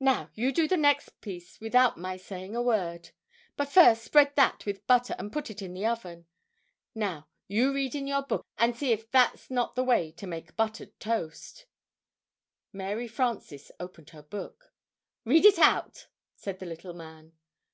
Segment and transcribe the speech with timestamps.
[0.00, 3.10] "Now, you do the next piece without my saying a word
[3.58, 6.24] but first spread that with butter, and put it in the oven.
[6.94, 10.56] Now, you read in your book, and see if that's not the way to make
[10.56, 11.66] Buttered Toast."
[12.72, 14.72] [Illustration: She opened her book.] Mary Frances opened her book.
[15.26, 17.32] "Read it out!" said the little man.